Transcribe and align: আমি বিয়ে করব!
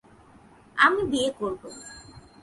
আমি 0.77 1.01
বিয়ে 1.11 1.29
করব! 1.39 1.61